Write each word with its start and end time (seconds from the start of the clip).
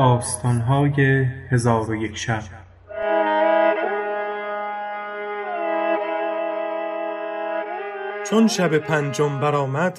داستانهای 0.00 1.00
هزار 1.50 1.90
و 1.90 1.94
یک 1.94 2.16
شب. 2.16 2.42
چون 8.30 8.48
شب 8.48 8.78
پنجم 8.78 9.40
برآمد 9.40 9.98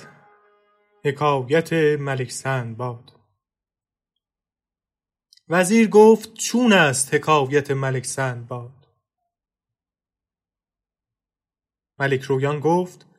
حکایت 1.06 1.74
ملک 2.00 2.32
سندباد 2.32 3.20
وزیر 5.50 5.90
گفت 5.90 6.34
چون 6.34 6.74
است 6.74 7.14
حکایت 7.14 7.72
ملک 7.72 8.06
سندباد 8.06 8.88
ملک 12.00 12.22
رویان 12.22 12.60
گفت 12.60 13.11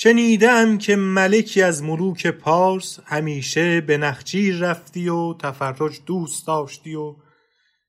شنیده 0.00 0.50
ام 0.50 0.78
که 0.78 0.96
ملکی 0.96 1.62
از 1.62 1.82
ملوک 1.82 2.26
پارس 2.26 3.00
همیشه 3.04 3.80
به 3.80 3.98
نخجیر 3.98 4.56
رفتی 4.56 5.08
و 5.08 5.34
تفرج 5.34 6.00
دوست 6.06 6.46
داشتی 6.46 6.94
و 6.94 7.16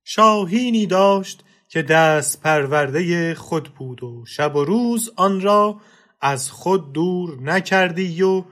شاهینی 0.04 0.86
داشت 0.86 1.44
که 1.68 1.82
دست 1.82 2.42
پرورده 2.42 3.36
خود 3.36 3.70
بود 3.76 4.04
و 4.04 4.26
شب 4.26 4.56
و 4.56 4.64
روز 4.66 5.12
آن 5.16 5.42
را 5.42 5.82
از 6.22 6.52
خود 6.52 6.94
دور 6.94 7.42
نکردی 7.42 8.22
و 8.24 8.44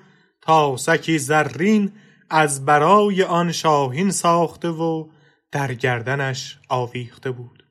تاسکی 0.42 1.20
زرین 1.20 1.92
از 2.30 2.66
برای 2.66 3.24
آن 3.24 3.52
شاهین 3.52 4.12
ساخته 4.12 4.70
و 4.70 5.10
در 5.52 5.74
گردنش 5.74 6.60
آویخته 6.70 7.32
بود. 7.32 7.64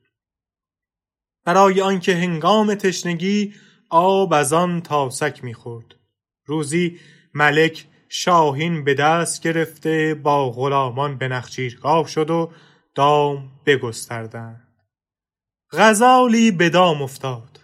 برای 1.45 1.81
آنکه 1.81 2.15
هنگام 2.15 2.75
تشنگی 2.75 3.53
آب 3.89 4.33
از 4.33 4.53
آن 4.53 4.81
تاسک 4.81 5.43
می‌خورد. 5.43 5.95
روزی 6.45 6.99
ملک 7.33 7.87
شاهین 8.09 8.83
به 8.83 8.93
دست 8.93 9.43
گرفته 9.43 10.15
با 10.23 10.51
غلامان 10.51 11.17
به 11.17 11.27
نخچیرگاه 11.27 12.07
شد 12.07 12.29
و 12.29 12.51
دام 12.95 13.51
بگستردند. 13.65 14.67
غزالی 15.71 16.51
به 16.51 16.69
دام 16.69 17.01
افتاد. 17.01 17.59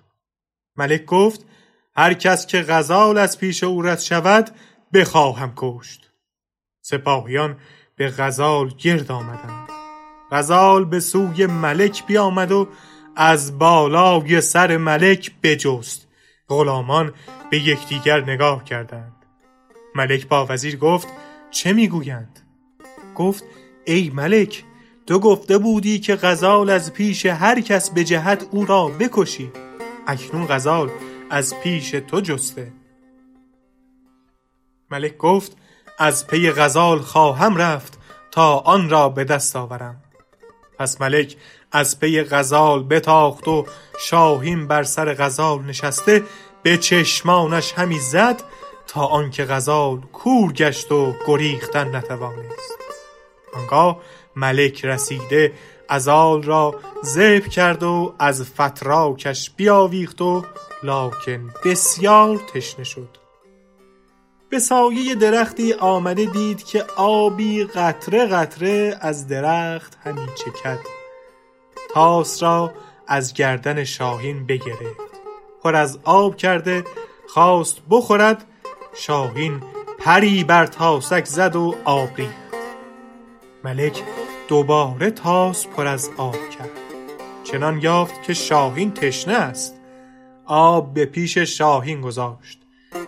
ملک 0.77 1.05
گفت 1.05 1.45
هر 1.95 2.13
کس 2.13 2.47
که 2.47 2.61
غزال 2.61 3.17
از 3.17 3.38
پیش 3.39 3.63
او 3.63 3.81
رد 3.81 3.99
شود 3.99 4.49
بخواهم 4.94 5.53
کشت. 5.55 6.11
سپاهیان 6.81 7.57
به 7.95 8.09
غزال 8.09 8.69
گرد 8.69 9.11
آمدند. 9.11 9.69
غزال 10.31 10.85
به 10.85 10.99
سوی 10.99 11.45
ملک 11.45 12.05
بیامد 12.05 12.51
و 12.51 12.67
از 13.16 13.59
بالای 13.59 14.41
سر 14.41 14.77
ملک 14.77 15.31
بجست. 15.44 16.07
غلامان 16.49 17.13
به 17.52 17.59
یکدیگر 17.59 18.23
نگاه 18.23 18.63
کردند. 18.63 19.16
ملک 19.95 20.27
با 20.27 20.45
وزیر 20.50 20.77
گفت 20.77 21.08
چه 21.52 21.73
می‌گویند؟ 21.73 22.39
گفت 23.16 23.44
ای 23.85 24.11
ملک 24.13 24.63
تو 25.08 25.19
گفته 25.19 25.58
بودی 25.58 26.00
که 26.00 26.16
غزال 26.16 26.69
از 26.69 26.94
پیش 26.94 27.25
هر 27.25 27.61
کس 27.61 27.89
به 27.89 28.03
جهت 28.03 28.47
او 28.52 28.66
را 28.66 28.88
بکشی. 28.88 29.52
اکنون 30.08 30.45
غزال 30.45 30.89
از 31.30 31.59
پیش 31.59 31.91
تو 31.91 32.22
جسته. 32.22 32.73
ملک 34.91 35.17
گفت 35.17 35.57
از 36.00 36.28
پی 36.28 36.52
غزال 36.52 37.00
خواهم 37.00 37.55
رفت 37.55 38.00
تا 38.31 38.57
آن 38.57 38.89
را 38.89 39.09
به 39.09 39.23
دست 39.23 39.55
آورم. 39.55 40.02
پس 40.80 41.02
ملک 41.02 41.38
از 41.73 41.99
پی 41.99 42.23
غزال 42.23 42.83
بتاخت 42.83 43.47
و 43.47 43.66
شاهین 43.99 44.67
بر 44.67 44.83
سر 44.83 45.13
غزال 45.13 45.61
نشسته 45.61 46.23
به 46.63 46.77
چشمانش 46.77 47.73
همی 47.73 47.99
زد 47.99 48.43
تا 48.88 49.06
آنکه 49.06 49.45
غزال 49.45 50.01
کور 50.13 50.53
گشت 50.53 50.91
و 50.91 51.13
گریختن 51.28 51.95
نتوانست. 51.95 52.78
آنگاه 53.56 54.01
ملک 54.35 54.85
رسیده 54.85 55.53
غزال 55.89 56.44
را 56.44 56.75
ذبح 57.06 57.47
کرد 57.47 57.83
و 57.83 58.13
از 58.19 58.44
فتراکش 58.44 59.51
بیاویخت 59.51 60.22
و 60.22 60.45
لکن 60.83 61.53
بسیار 61.66 62.39
تشنه 62.53 62.83
شد. 62.83 63.17
به 64.50 64.59
سایه 64.59 65.16
درختی 65.16 65.73
آمده 65.73 66.25
دید 66.25 66.63
که 66.63 66.83
آبی 66.95 67.63
قطره 67.63 68.25
قطره 68.25 68.97
از 69.01 69.28
درخت 69.28 69.97
همی 70.03 70.28
چکد. 70.35 71.03
طاس 71.94 72.44
را 72.44 72.73
از 73.07 73.33
گردن 73.33 73.83
شاهین 73.83 74.45
بگرفت. 74.45 75.13
پر 75.63 75.75
از 75.75 75.99
آب 76.03 76.35
کرده 76.35 76.83
خواست 77.27 77.77
بخورد 77.89 78.45
شاهین 78.95 79.61
پری 79.99 80.44
بر 80.44 80.66
تاسک 80.66 81.25
زد 81.25 81.55
و 81.55 81.75
آب 81.83 82.09
ریخت. 82.17 82.33
ملک 83.63 84.03
دوباره 84.47 85.11
طاس 85.11 85.67
پر 85.67 85.88
از 85.88 86.09
آب 86.17 86.49
کرد. 86.49 86.69
چنان 87.44 87.81
یافت 87.81 88.23
که 88.23 88.33
شاهین 88.33 88.94
تشنه 88.94 89.33
است. 89.33 89.75
آب 90.45 90.94
به 90.94 91.05
پیش 91.05 91.38
شاهین 91.38 92.01
گذاشت. 92.01 92.59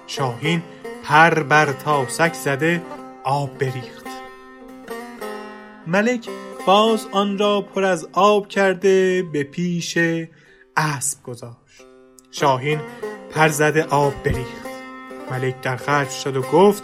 شاهین 0.07 0.63
پر 1.03 1.43
بر 1.43 1.73
تاسک 1.73 2.33
زده 2.33 2.81
آب 3.23 3.57
بریخت. 3.57 4.05
ملک 5.87 6.29
باز 6.65 7.07
آن 7.11 7.37
را 7.37 7.61
پر 7.61 7.83
از 7.83 8.07
آب 8.13 8.47
کرده 8.47 9.23
به 9.23 9.43
پیش 9.43 9.97
اسب 10.77 11.23
گذاشت. 11.23 11.85
شاهین 12.31 12.79
پر 13.31 13.47
زده 13.47 13.83
آب 13.83 14.13
بریخت. 14.23 14.65
ملک 15.31 15.61
در 15.61 15.77
خشم 15.77 16.09
شد 16.09 16.35
و 16.35 16.41
گفت 16.41 16.83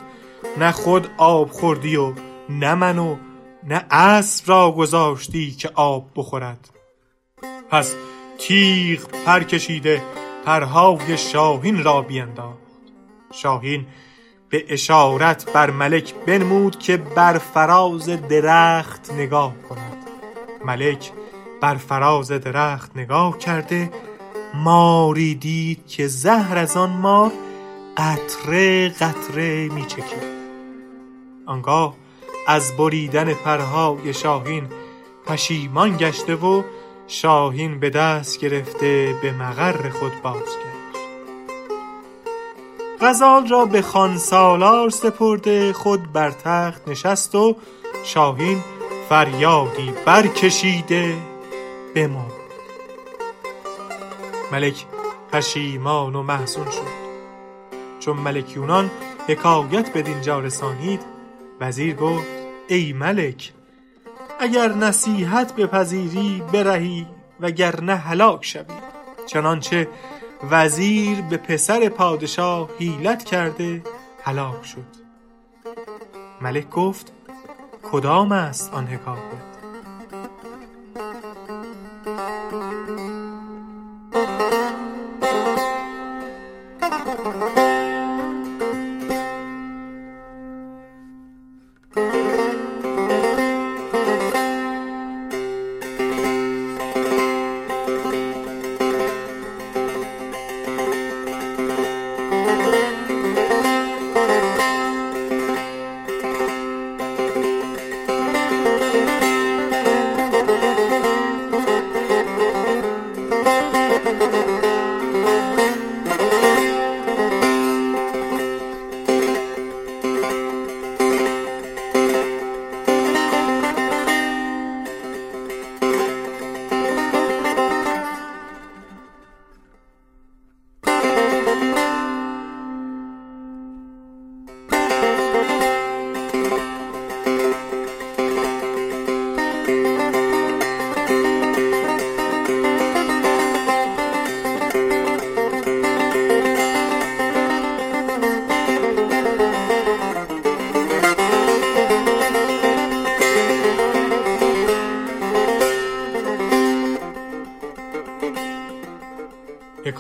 نه 0.58 0.72
خود 0.72 1.08
آب 1.18 1.50
خوردی 1.50 1.96
و 1.96 2.14
نه 2.50 2.76
من 2.76 2.98
و 2.98 3.18
نه 3.64 3.86
اسب 3.92 4.50
را 4.50 4.72
گذاشتی 4.72 5.52
که 5.52 5.72
آب 5.76 6.10
بخورد. 6.16 6.70
پس 7.70 7.96
تیغ 8.38 9.08
پر 9.26 9.44
کشیده 9.44 10.02
پرهای 10.46 11.18
شاهین 11.18 11.84
را 11.84 12.02
بینداخت. 12.02 12.58
شاهین 13.34 13.86
به 14.52 14.66
اشارت 14.70 15.54
بر 15.54 15.70
ملک 15.70 16.14
بنمود 16.26 16.80
که 16.80 16.98
بر 16.98 17.38
فراز 17.38 18.10
درخت 18.10 19.14
نگاه 19.14 19.54
کند. 19.70 19.98
ملک 20.66 21.12
بر 21.62 21.76
فراز 21.76 22.32
درخت 22.32 22.98
نگاه 22.98 23.38
کرده 23.38 23.92
ماری 24.54 25.36
دید 25.36 25.88
که 25.88 26.08
زهر 26.08 26.58
از 26.58 26.78
آن 26.78 26.90
مار 26.90 27.32
قطره 27.98 28.90
قطره 28.90 29.70
می 29.70 29.86
چکید 29.86 30.42
آنگاه 31.46 31.96
از 32.48 32.78
بریدن 32.78 33.34
پرهای 33.34 34.14
شاهین 34.14 34.68
پشیمان 35.26 35.98
گشته 35.98 36.36
و 36.36 36.64
شاهین 37.08 37.80
به 37.80 37.90
دست 37.90 38.40
گرفته 38.40 39.16
به 39.22 39.32
مقر 39.32 39.90
خود 39.90 40.22
بازگشت. 40.24 40.81
غزال 43.02 43.48
را 43.48 43.66
به 43.66 43.82
خوان 43.82 44.18
سالار 44.18 44.90
سپرده 44.90 45.74
خود 45.74 46.14
بر 46.14 46.32
تخت 46.32 46.88
نشست 46.88 47.36
و 47.36 47.56
شاهین 48.04 48.64
فریادی 49.10 49.94
برکشیده 50.06 51.18
بمرد 51.96 52.32
ملک 54.52 54.86
پشیمان 55.32 56.16
و 56.16 56.24
محزون 56.24 56.70
شد. 56.70 57.02
چون 58.00 58.18
ملک 58.18 58.56
یونان 58.56 58.92
حکایت 59.28 59.94
بدینجا 59.94 60.40
رسانید 60.40 61.02
وزیر 61.62 61.96
گفت 61.96 62.28
ای 62.68 62.94
ملک 62.94 63.54
اگر 64.40 64.74
نصیحت 64.74 65.56
بپذیری 65.56 66.44
برهی 66.54 67.08
وگرنه 67.40 67.96
هلاک 67.96 68.46
شوی. 68.46 68.66
چنانچه 69.26 69.88
وزیر 70.50 71.22
به 71.22 71.38
پسر 71.38 71.90
پادشاه 71.90 72.70
حیلت 72.80 73.24
کرده 73.24 73.84
هلاک 74.24 74.66
شد. 74.66 75.02
ملک 76.42 76.70
گفت 76.70 77.12
کدام 77.84 78.32
است 78.32 78.74
آن 78.74 78.88
حکایت؟ 78.88 79.51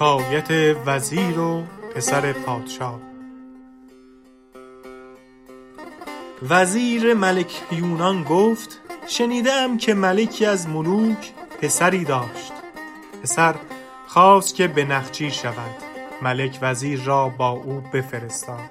حکایت 0.01 0.77
وزیر 0.86 1.39
و 1.39 1.63
پسر 1.95 2.33
پادشاه. 2.33 3.00
وزیر 6.50 7.13
ملک 7.13 7.62
یونان 7.71 8.24
گفت 8.24 8.80
شنیدم 9.07 9.77
که 9.77 9.94
ملکی 9.94 10.45
از 10.45 10.69
ملوک 10.69 11.31
پسری 11.62 12.06
داشت. 12.06 12.53
پسر 13.24 13.56
خواست 14.07 14.56
که 14.56 14.68
به 14.68 14.86
نخچیر 14.86 15.30
شود. 15.30 15.75
ملک 16.21 16.59
وزیر 16.62 17.01
را 17.04 17.30
با 17.30 17.50
او 17.50 17.83
بفرستاد. 17.94 18.69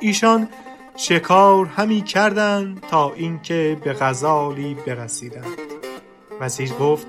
ایشان 0.00 0.48
شکار 0.96 1.66
همی 1.66 2.02
کردند 2.02 2.80
تا 2.80 3.12
اینکه 3.12 3.76
به 3.84 3.92
غزالی 3.92 4.74
برسیدند. 4.74 5.58
وزیر 6.40 6.72
گفت 6.72 7.06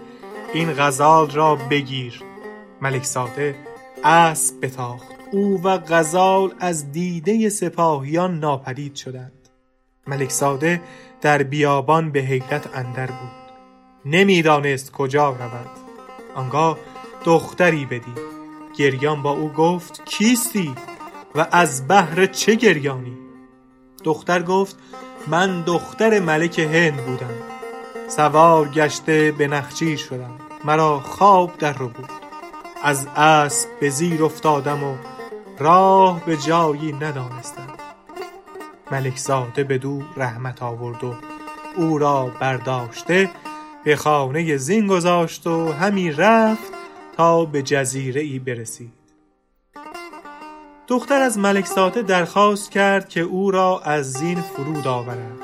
این 0.54 0.74
غزال 0.74 1.30
را 1.30 1.56
بگیر. 1.56 2.33
ملک 2.84 3.04
زاده 3.04 3.56
اسب 4.04 4.66
بتاخت. 4.66 5.08
او 5.32 5.62
و 5.64 5.78
غزال 5.78 6.54
از 6.60 6.92
دیده 6.92 7.50
سپاهیان 7.50 8.40
ناپدید 8.40 8.96
شدند. 8.96 9.50
ملک 10.08 10.30
زاده 10.30 10.82
در 11.22 11.44
بیابان 11.44 12.12
به 12.12 12.20
حیرت 12.20 12.70
اندر 12.78 13.06
بود. 13.06 13.54
نمی‌دانست 14.06 14.92
کجا 14.92 15.30
رود. 15.30 15.70
آنگاه 16.36 16.78
دختری 17.26 17.86
بدید. 17.86 18.20
گریان 18.78 19.22
با 19.22 19.32
او 19.32 19.50
گفت 19.50 20.06
کیستی؟ 20.06 20.76
و 21.36 21.48
از 21.52 21.88
بهر 21.88 22.26
چه 22.26 22.56
گریانی؟ 22.56 23.18
دختر 24.04 24.44
گفت 24.44 24.76
من 25.28 25.62
دختر 25.62 26.20
ملک 26.20 26.60
هند 26.60 26.98
بودم. 26.98 27.36
سوار 28.08 28.70
گشته 28.70 29.32
به 29.32 29.48
نخچیر 29.48 29.98
شدم. 29.98 30.40
مرا 30.66 31.00
خواب 31.00 31.58
در 31.58 31.74
بود. 31.74 32.23
از 32.84 33.08
اسب 33.16 33.70
به 33.80 33.90
زیر 33.90 34.24
افتادم 34.24 34.84
و 34.84 34.96
راه 35.60 36.26
به 36.26 36.38
جایی 36.38 36.94
ندانستم. 36.94 37.68
ملک 38.92 39.18
زاده 39.18 39.64
بدو 39.64 40.04
رحمت 40.18 40.64
آورد 40.64 41.04
و 41.04 41.16
او 41.76 41.98
را 41.98 42.32
برداشته 42.40 43.30
به 43.84 43.96
خانه 43.96 44.58
زین 44.58 44.88
گذاشت 44.88 45.48
و 45.48 45.72
همی 45.72 46.12
رفت 46.12 46.74
تا 47.18 47.46
به 47.46 47.62
جزیره 47.62 48.22
ای 48.22 48.40
برسید. 48.40 48.94
دختر 50.88 51.22
از 51.22 51.38
ملک 51.38 51.66
زاده 51.66 52.02
درخواست 52.02 52.72
کرد 52.72 53.10
که 53.10 53.22
او 53.22 53.52
را 53.52 53.80
از 53.80 54.12
زین 54.12 54.42
فرود 54.42 54.88
آورد. 54.88 55.40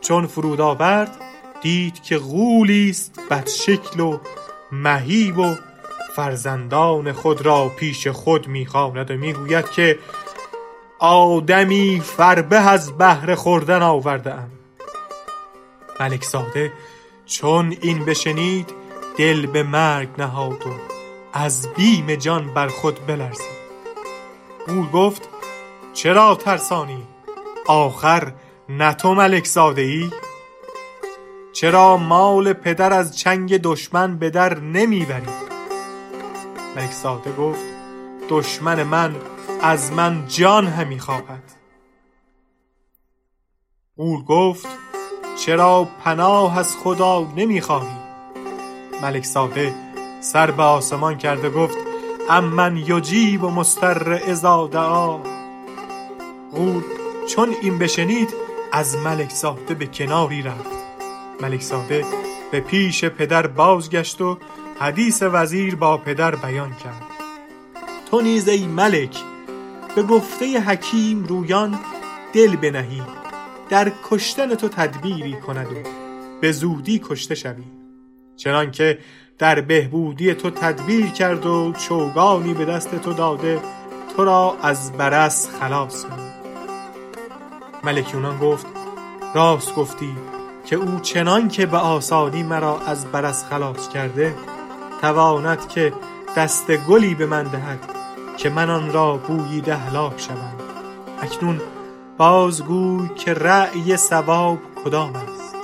چون 0.00 0.26
فرود 0.26 0.60
آورد 0.60 1.16
دید 1.62 2.02
که 2.02 2.18
غولی 2.18 2.90
است 2.90 3.20
بدشکل 3.30 4.00
و 4.00 4.18
مهیب 4.72 5.38
و 5.38 5.54
فرزندان 6.16 7.12
خود 7.12 7.46
را 7.46 7.68
پیش 7.68 8.06
خود 8.06 8.48
می‌خواند 8.48 9.10
و 9.10 9.14
می‌گوید 9.14 9.70
که 9.70 9.98
آدمی 10.98 12.02
فربه 12.04 12.56
از 12.56 12.98
بهر 12.98 13.34
خوردن 13.34 13.82
آورده 13.82 14.34
ام. 14.34 14.50
ملک 16.00 16.24
زاده 16.24 16.72
چون 17.26 17.76
این 17.80 18.04
بشنید 18.04 18.74
دل 19.18 19.46
به 19.46 19.62
مرگ 19.62 20.08
نهاد 20.18 20.66
و 20.66 20.70
از 21.32 21.68
بیم 21.76 22.14
جان 22.14 22.54
بر 22.54 22.68
خود 22.68 23.06
بلرزید. 23.06 23.60
غول 24.66 24.86
گفت 24.90 25.28
چرا 25.94 26.34
ترسانی؟ 26.34 27.06
آخر 27.66 28.32
نه 28.68 28.94
تو 28.94 29.14
ملک 29.14 29.46
زاده 29.46 29.82
ای 29.82 30.10
چرا 31.52 31.96
مال 31.96 32.52
پدر 32.52 32.92
از 32.92 33.18
چنگ 33.18 33.56
دشمن 33.56 34.18
به 34.18 34.30
در 34.30 34.60
نمی‌بری؟ 34.60 35.49
ملک 36.76 36.92
زاده 36.92 37.32
گفت 37.32 37.64
دشمن 38.28 38.82
من 38.82 39.16
از 39.62 39.92
من 39.92 40.26
جان 40.28 40.66
همی 40.66 40.98
خواهد. 40.98 41.42
غول 43.96 44.24
گفت 44.24 44.68
چرا 45.44 45.88
پناه 46.04 46.58
از 46.58 46.76
خدا 46.76 47.32
نمی‌خواهی 47.36 47.96
ملک 49.02 49.24
زاده 49.24 49.74
سر 50.20 50.50
به 50.50 50.62
آسمان 50.62 51.18
کرد 51.18 51.44
و 51.44 51.50
گفت 51.50 51.78
امن 52.30 52.76
یجیب 52.76 53.44
و 53.44 53.50
مضطر 53.50 54.12
اذا 54.12 54.66
دعا. 54.66 55.18
غول 56.52 56.82
چون 57.28 57.54
این 57.62 57.78
بشنید 57.78 58.34
از 58.72 58.96
ملک 58.96 59.30
زاده 59.30 59.74
به 59.74 59.86
کناری 59.86 60.42
رفت. 60.42 60.70
ملک 61.40 61.60
زاده 61.60 62.04
به 62.50 62.60
پیش 62.60 63.04
پدر 63.04 63.46
بازگشت 63.46 64.20
و 64.20 64.38
حدیث 64.80 65.22
وزیر 65.22 65.76
با 65.76 65.96
پدر 65.96 66.34
بیان 66.34 66.74
کرد. 66.74 67.02
تو 68.10 68.20
نیز 68.20 68.48
ای 68.48 68.66
ملک 68.66 69.16
به 69.96 70.02
گفته 70.02 70.60
حکیم 70.60 71.24
رویان 71.24 71.78
دل 72.32 72.56
بنهی. 72.56 73.02
در 73.68 73.92
کشتن 74.10 74.54
تو 74.54 74.68
تدبیری 74.68 75.32
کند 75.32 75.66
و 75.66 75.88
به 76.40 76.52
زودی 76.52 77.00
کشته 77.04 77.34
شوی. 77.34 77.64
چنانکه 78.36 78.98
در 79.38 79.60
بهبودی 79.60 80.34
تو 80.34 80.50
تدبیر 80.50 81.06
کرد 81.06 81.46
و 81.46 81.72
چوگانی 81.72 82.54
به 82.54 82.64
دست 82.64 83.00
تو 83.00 83.12
داده 83.12 83.60
تو 84.16 84.24
را 84.24 84.56
از 84.62 84.92
برص 84.92 85.48
خلاص 85.60 86.04
کنی 86.04 86.30
ملک 87.84 88.14
یونان 88.14 88.38
گفت 88.38 88.66
راست 89.34 89.74
گفتی. 89.74 90.16
که 90.70 90.76
او 90.76 91.00
چنان 91.00 91.48
که 91.48 91.66
به 91.66 91.76
آسانی 91.76 92.42
مرا 92.42 92.80
از 92.80 93.06
برص 93.12 93.44
خلاص 93.44 93.88
کرده 93.88 94.34
تواند 95.00 95.68
که 95.68 95.92
دست 96.36 96.70
گلی 96.70 97.14
به 97.14 97.26
من 97.26 97.42
دهد 97.42 97.78
که 98.36 98.50
من 98.50 98.70
آن 98.70 98.92
را 98.92 99.16
بوییده 99.16 99.76
هلاک 99.76 100.20
شوم. 100.20 100.54
اکنون 101.22 101.60
بازگوی 102.18 103.08
که 103.08 103.34
رأی 103.34 103.96
صواب 103.96 104.58
کدام 104.84 105.16
است؟ 105.16 105.54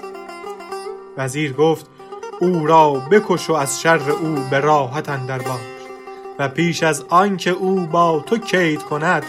وزیر 1.16 1.52
گفت 1.52 1.86
او 2.40 2.66
را 2.66 2.92
بکش 2.92 3.50
و 3.50 3.52
از 3.52 3.80
شر 3.80 4.10
او 4.10 4.34
به 4.50 4.60
راحت 4.60 5.08
اندر 5.08 5.38
باش 5.38 5.60
و 6.38 6.48
پیش 6.48 6.82
از 6.82 7.04
آنکه 7.08 7.50
او 7.50 7.86
با 7.86 8.20
تو 8.26 8.38
کید 8.38 8.82
کند 8.82 9.22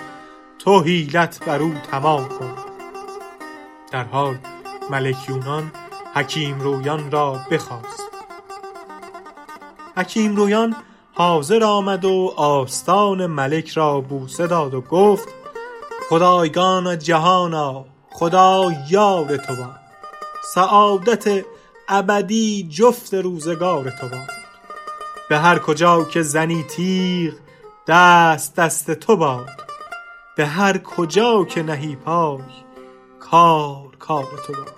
تو 0.60 0.82
حیلت 0.82 1.46
بر 1.46 1.60
او 1.60 1.74
تمام 1.92 2.30
کن. 2.30 2.54
در 3.92 4.04
حال 4.04 4.38
ملک 4.92 5.30
یونان 5.30 5.72
حکیم 6.16 6.60
رویان 6.60 7.12
را 7.12 7.40
بخواست. 7.52 8.04
حکیم 9.98 10.36
رویان 10.36 10.76
حاضر 11.14 11.64
آمد 11.64 12.06
و 12.06 12.34
آستان 12.36 13.26
ملک 13.26 13.70
را 13.70 14.02
بوسه 14.02 14.48
داد 14.48 14.74
و 14.74 14.82
گفت 14.82 15.28
خدایگان 16.10 17.00
جهانا 17.00 17.86
خدا 18.12 18.72
یار 18.90 19.38
تو 19.38 19.56
باد 19.56 19.80
سعادت 20.54 21.46
ابدی 21.90 22.68
جفت 22.72 23.14
روزگار 23.14 23.90
تو 24.02 24.08
باد 24.10 24.30
به 25.30 25.38
هر 25.38 25.60
کجا 25.60 26.04
که 26.04 26.22
زنی 26.22 26.64
تیغ 26.64 27.34
دست 27.88 28.56
دست 28.56 28.92
تو 28.92 29.16
باد 29.16 29.64
به 30.36 30.46
هر 30.46 30.78
کجا 30.78 31.46
که 31.46 31.64
نهی 31.64 31.96
پای 31.96 32.67
کار 33.32 33.96
کار 34.00 34.28
تو 34.48 34.54
باد 34.54 34.74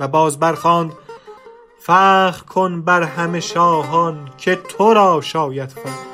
و 0.00 0.08
باز 0.08 0.38
برخواند 0.38 0.92
فخر 1.80 2.44
کن 2.48 2.82
بر 2.82 3.02
همه 3.02 3.40
شاهان 3.40 4.30
که 4.38 4.56
تو 4.56 4.94
را 4.94 5.20
شاید 5.20 5.68
فخر 5.68 6.04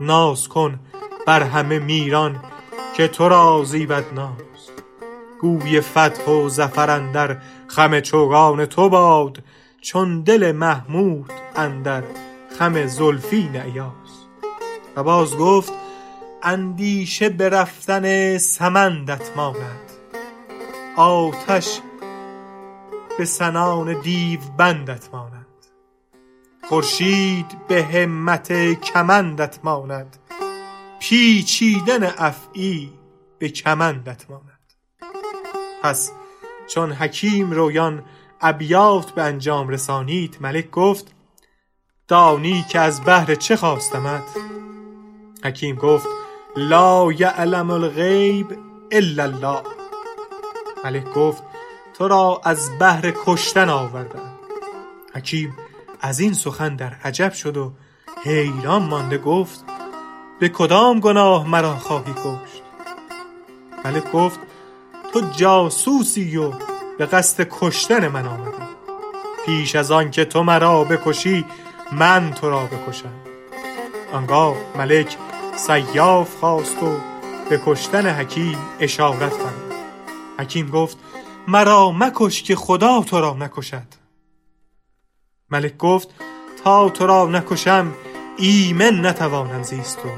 ناز 0.00 0.48
کن 0.48 0.78
بر 1.26 1.42
همه 1.42 1.78
میران 1.78 2.40
که 2.96 3.08
تو 3.08 3.28
را 3.28 3.64
زیبد 3.64 4.04
ناز. 4.14 4.70
گوی 5.40 5.80
فتح 5.80 6.24
و 6.24 6.48
ظفر 6.48 6.90
اندر 6.90 7.38
خم 7.66 8.00
چوگان 8.00 8.66
تو 8.66 8.88
باد 8.88 9.38
چون 9.80 10.20
دل 10.20 10.52
محمود 10.52 11.32
اندر 11.56 12.02
خم 12.58 12.86
زلفین 12.86 13.56
ایاز 13.56 14.26
و 14.96 15.02
باز 15.02 15.36
گفت 15.36 15.72
اندیشه 16.42 17.28
به 17.28 17.48
رفتن 17.48 18.38
سمندت 18.38 19.36
ماند. 19.36 19.91
آتش 20.96 21.80
به 23.18 23.24
سنان 23.24 24.00
دیو 24.00 24.40
بندت 24.56 25.08
ماند. 25.12 25.46
خورشید 26.68 27.66
به 27.68 27.84
همت 27.84 28.52
کمندت 28.80 29.58
ماند. 29.64 30.16
پیچیدن 31.00 32.04
افعی 32.18 32.92
به 33.38 33.48
کمندت 33.48 34.30
ماند. 34.30 34.72
پس 35.82 36.12
چون 36.68 36.92
حکیم 36.92 37.50
رویان 37.50 38.04
ابیات 38.40 39.10
به 39.10 39.22
انجام 39.22 39.68
رسانید 39.68 40.38
ملک 40.40 40.70
گفت 40.70 41.14
دانی 42.08 42.64
که 42.68 42.80
از 42.80 43.00
بهر 43.00 43.34
چه 43.34 43.56
خواستمت؟ 43.56 44.22
حکیم 45.44 45.76
گفت 45.76 46.06
لا 46.56 47.12
یعلم 47.12 47.70
الغیب 47.70 48.58
الا 48.92 49.22
الله. 49.22 49.81
ملک 50.84 51.04
گفت 51.14 51.42
تو 51.94 52.08
را 52.08 52.40
از 52.44 52.78
بهر 52.78 53.12
کشتن 53.26 53.68
آوردم. 53.68 54.32
حکیم 55.14 55.56
از 56.00 56.20
این 56.20 56.32
سخن 56.32 56.76
در 56.76 56.96
عجب 57.04 57.32
شد 57.32 57.56
و 57.56 57.72
حیران 58.24 58.82
مانده 58.82 59.18
گفت 59.18 59.64
به 60.40 60.48
کدام 60.48 61.00
گناه 61.00 61.48
مرا 61.48 61.76
خواهی 61.76 62.12
کشت؟ 62.12 62.62
ملک 63.84 64.12
گفت 64.12 64.40
تو 65.12 65.20
جاسوسی 65.20 66.36
و 66.36 66.52
به 66.98 67.06
قصد 67.06 67.48
کشتن 67.50 68.08
من 68.08 68.26
آمدی. 68.26 68.62
پیش 69.46 69.76
از 69.76 69.90
آن 69.90 70.10
که 70.10 70.24
تو 70.24 70.42
مرا 70.42 70.84
بکشی 70.84 71.44
من 71.92 72.34
تو 72.34 72.50
را 72.50 72.66
بکشم. 72.66 73.12
آنگاه 74.12 74.56
ملک 74.76 75.16
سیاف 75.56 76.36
خواست 76.36 76.82
و 76.82 76.96
به 77.50 77.60
کشتن 77.66 78.06
حکیم 78.06 78.58
اشارت 78.80 79.32
فرمود. 79.32 79.71
حکیم 80.42 80.70
گفت 80.70 80.98
مرا 81.48 81.92
مکش 81.92 82.42
که 82.42 82.56
خدا 82.56 83.02
تو 83.02 83.20
را 83.20 83.34
نکشد. 83.34 83.86
ملک 85.50 85.76
گفت 85.76 86.08
تا 86.64 86.88
تو 86.88 87.06
را 87.06 87.26
نکشم 87.26 87.92
ایمن 88.36 89.06
نتوانم 89.06 89.62
زیست 89.62 89.98
و 89.98 90.08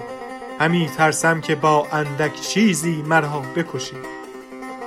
همی 0.60 0.86
ترسم 0.86 1.40
که 1.40 1.54
با 1.54 1.86
اندک 1.92 2.40
چیزی 2.40 3.02
مرا 3.02 3.42
بکشی. 3.56 3.96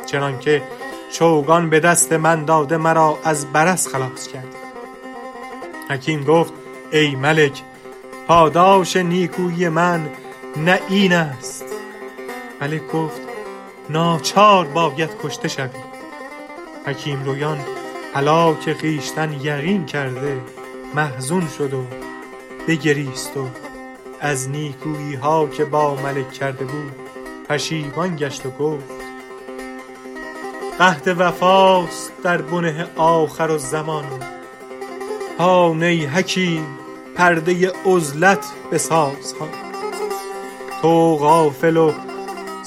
چنانکه 0.06 0.63
چوگان 1.12 1.70
به 1.70 1.79
دست 1.79 2.13
من 2.13 2.46
داده 2.46 2.77
مرا 2.77 3.20
از 3.24 3.53
برس 3.53 3.88
خلاص 3.88 4.27
کرد. 4.27 4.56
حکیم 5.89 6.24
گفت 6.24 6.53
ای 6.91 7.15
ملک 7.15 7.63
پاداش 8.27 8.96
نیکویی 8.96 9.70
من 9.70 10.10
نه 10.58 10.79
این 10.89 11.13
است. 11.13 11.65
ملک 12.62 12.88
گفت 12.88 13.26
ناچار 13.89 14.65
باید 14.65 15.10
کشته 15.24 15.48
شوی 15.48 15.70
حکیم 16.86 17.24
رویان 17.24 17.60
هلاک 18.13 18.74
خویشتن 18.74 19.34
یقین 19.34 19.86
کرده 19.86 20.41
محزون 20.96 21.48
شد 21.58 21.74
و 21.74 21.84
بگریست 22.67 23.38
و 23.38 23.48
از 24.20 24.50
نیکویی 24.50 25.15
ها 25.15 25.48
که 25.48 25.65
با 25.65 25.96
ملک 25.96 26.32
کرده 26.32 26.65
بود 26.65 26.91
پشیمان 27.50 28.15
گشت 28.15 28.46
و 28.46 28.50
گفت 28.50 29.08
قحط 30.79 31.08
وفاست 31.17 32.12
در 32.24 32.41
بنه 32.41 32.88
آخر 32.96 33.51
الزمان. 33.51 34.06
هان 35.39 35.84
ای 35.84 36.06
حکیم 36.06 36.65
پرده 37.15 37.72
عزلت 37.86 38.46
بساز 38.72 39.36
هان. 39.39 39.50
تو 40.82 41.15
غافل 41.15 41.77
و 41.77 41.91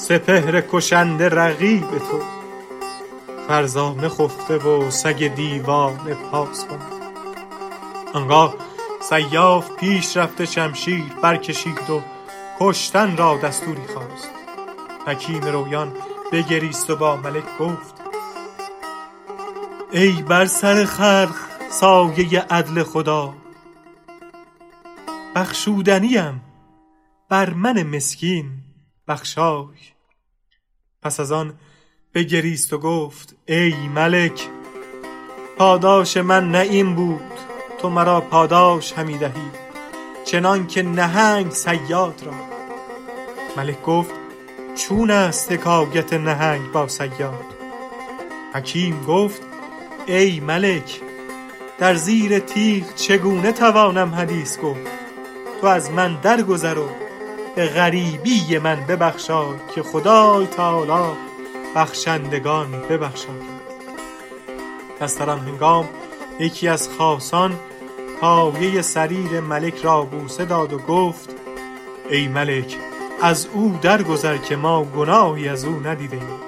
سپهر 0.01 0.61
کشنده 0.61 1.29
رقیب 1.29 1.89
تو. 1.89 2.19
فرزانه 3.47 4.09
خفته 4.09 4.57
و 4.57 4.91
سگ 4.91 5.35
دیوانه 5.35 6.13
پاسبان. 6.13 6.79
آنگاه 8.13 8.55
سیاف 9.01 9.71
پیش 9.71 10.17
رفته 10.17 10.45
شمشیر 10.45 11.03
برکشید 11.23 11.89
و 11.89 12.01
کشتن 12.59 13.17
را 13.17 13.37
دستوری 13.37 13.87
خواست. 13.93 14.29
حکیم 15.07 15.41
رویان 15.41 15.91
بگریست 16.31 16.89
و 16.89 16.95
با 16.95 17.15
ملک 17.15 17.57
گفت 17.59 17.95
ای 19.91 20.11
بر 20.11 20.45
سر 20.45 20.85
خلق 20.85 21.35
سایه 21.69 22.41
عدل 22.41 22.83
خدا 22.83 23.33
بخشودنیم 25.35 26.41
بر 27.29 27.49
من 27.53 27.83
مسکین. 27.83 28.70
بخشای. 29.11 29.65
پس 31.01 31.19
از 31.19 31.31
آن 31.31 31.53
بگریست 32.13 32.73
و 32.73 32.77
گفت 32.77 33.35
ای 33.45 33.73
ملک 33.73 34.47
پاداش 35.57 36.17
من 36.17 36.51
نه 36.51 36.57
این 36.57 36.95
بود 36.95 37.31
تو 37.77 37.89
مرا 37.89 38.21
پاداش 38.21 38.93
همی 38.93 39.17
دهی 39.17 39.51
چنان 40.25 40.67
که 40.67 40.83
نهنگ 40.83 41.51
صیاد 41.51 42.23
را. 42.25 42.33
ملک 43.57 43.81
گفت 43.81 44.11
چون 44.75 45.11
است 45.11 45.51
حکایت 45.51 46.13
نهنگ 46.13 46.71
با 46.71 46.87
صیاد؟ 46.87 47.45
حکیم 48.53 49.03
گفت 49.03 49.41
ای 50.05 50.39
ملک 50.39 51.01
در 51.79 51.95
زیر 51.95 52.39
تیغ 52.39 52.95
چگونه 52.95 53.51
توانم 53.51 54.15
حدیث 54.15 54.59
گفت؟ 54.59 54.87
تو 55.61 55.67
از 55.67 55.91
من 55.91 56.15
درگذر 56.21 56.77
و 56.77 57.00
به 57.55 57.67
غریبی 57.67 58.57
من 58.57 58.75
ببخشای 58.75 59.55
که 59.75 59.83
خدای 59.83 60.47
تعالی 60.47 61.17
بخشندگان 61.75 62.71
ببخشاید 62.71 63.61
پس 64.99 65.17
در 65.17 65.29
آن 65.29 65.39
هنگام 65.39 65.89
یکی 66.39 66.67
از 66.67 66.89
خاصان 66.89 67.59
پایه 68.21 68.81
سریر 68.81 69.39
ملک 69.39 69.81
را 69.83 70.01
بوسه 70.01 70.45
داد 70.45 70.73
و 70.73 70.77
گفت 70.77 71.35
ای 72.09 72.27
ملک 72.27 72.77
از 73.21 73.47
او 73.53 73.79
درگذر 73.81 74.37
که 74.37 74.55
ما 74.55 74.83
گناهی 74.83 75.49
از 75.49 75.65
او 75.65 75.87
ندیده 75.87 76.17
ایم 76.17 76.39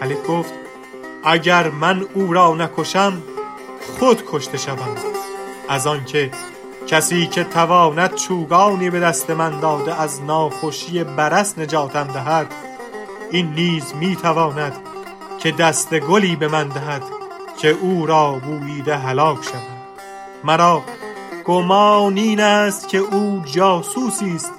ملک 0.00 0.22
گفت 0.22 0.52
اگر 1.24 1.70
من 1.70 2.06
او 2.14 2.32
را 2.32 2.54
نکشم 2.54 3.22
خود 3.98 4.22
کشته 4.32 4.58
شوم. 4.58 4.96
از 5.68 5.86
آنکه 5.86 6.30
کسی 6.88 7.26
که 7.26 7.44
تواند 7.44 8.14
چوگانی 8.14 8.90
به 8.90 9.00
دست 9.00 9.30
من 9.30 9.60
داده 9.60 10.00
از 10.00 10.22
ناخوشی 10.22 11.04
برس 11.04 11.58
نجاتم 11.58 12.04
دهد 12.04 12.54
این 13.30 13.52
نیز 13.52 13.94
می 13.94 14.16
تواند 14.16 14.72
که 15.38 15.50
دست 15.50 15.94
گلی 15.94 16.36
به 16.36 16.48
من 16.48 16.68
دهد 16.68 17.02
که 17.58 17.68
او 17.68 18.06
را 18.06 18.32
بوییده 18.32 18.96
هلاک 18.96 19.44
شود. 19.44 19.78
مرا 20.44 20.82
گمان 21.44 22.16
این 22.16 22.40
است 22.40 22.88
که 22.88 22.98
او 22.98 23.42
جاسوسی 23.44 24.34
است 24.34 24.52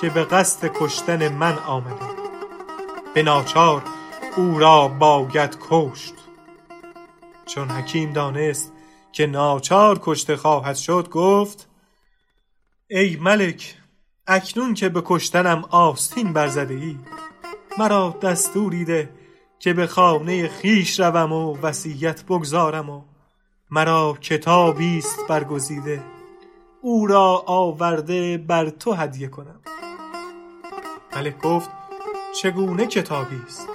که 0.00 0.10
به 0.10 0.24
قصد 0.24 0.70
کشتن 0.74 1.28
من 1.28 1.58
آمده. 1.58 2.06
به 3.14 3.22
ناچار 3.22 3.82
او 4.36 4.58
را 4.58 4.88
باید 4.88 5.58
کشت. 5.70 6.14
چون 7.46 7.70
حکیم 7.70 8.12
دانست 8.12 8.72
که 9.12 9.26
ناچار 9.26 10.00
کشته 10.02 10.36
خواهد 10.36 10.76
شد 10.76 11.08
گفت 11.08 11.69
ای 12.92 13.16
ملک 13.16 13.76
اکنون 14.26 14.74
که 14.74 14.88
به 14.88 15.02
کشتنم 15.04 15.64
آستین 15.70 16.32
برزده 16.32 16.74
ای 16.74 16.96
مرا 17.78 18.18
دستوری 18.22 18.84
ده 18.84 19.10
که 19.58 19.72
به 19.72 19.86
خانه 19.86 20.48
خویش 20.48 21.00
روم 21.00 21.32
و 21.32 21.56
وصیت 21.62 22.24
بگزارم 22.24 22.90
و 22.90 23.02
مرا 23.70 24.18
کتابی 24.20 24.98
است 24.98 25.18
برگزیده. 25.28 26.02
او 26.80 27.06
را 27.06 27.44
آورده 27.46 28.38
بر 28.38 28.68
تو 28.68 28.92
هدیه 28.92 29.28
کنم. 29.28 29.60
ملک 31.16 31.38
گفت 31.38 31.70
چگونه 32.42 32.86
کتابی 32.86 33.40
است؟ 33.46 33.68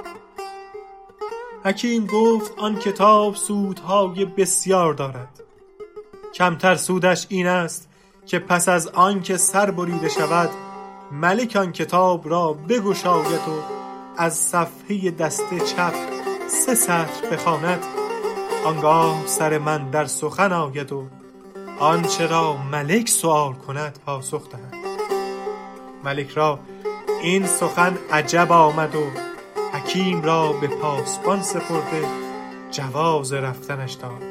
حکیم 1.63 2.05
گفت 2.05 2.53
آن 2.57 2.79
کتاب 2.79 3.35
سودهای 3.35 4.25
بسیار 4.25 4.93
دارد. 4.93 5.41
کمتر 6.33 6.75
سودش 6.75 7.25
این 7.29 7.47
است 7.47 7.89
که 8.25 8.39
پس 8.39 8.69
از 8.69 8.87
آن 8.87 9.21
که 9.21 9.37
سر 9.37 9.71
بریده 9.71 10.09
شود 10.09 10.49
ملک 11.11 11.55
آن 11.55 11.71
کتاب 11.71 12.29
را 12.29 12.53
بگشاید 12.53 13.25
و 13.47 13.63
از 14.17 14.37
صفحه 14.37 15.11
دست 15.11 15.57
چپ 15.75 15.93
سه 16.47 16.75
سطر 16.75 17.29
بخواند. 17.31 17.83
آنگاه 18.65 19.27
سر 19.27 19.57
من 19.57 19.89
در 19.89 20.05
سخن 20.05 20.53
آید 20.53 20.91
و 20.91 21.07
آنچه 21.79 22.27
را 22.27 22.57
ملک 22.57 23.09
سؤال 23.09 23.53
کند 23.53 23.99
پاسخ 24.05 24.49
دهد. 24.49 24.75
ملک 26.03 26.29
را 26.29 26.59
این 27.21 27.47
سخن 27.47 27.97
عجب 28.11 28.51
آمد 28.51 28.95
و 28.95 29.03
حکیم 29.73 30.21
را 30.21 30.53
به 30.53 30.67
پاسبان 30.67 31.41
سپرده 31.41 32.07
جواز 32.71 33.33
رفتنش 33.33 33.93
داد. 33.93 34.23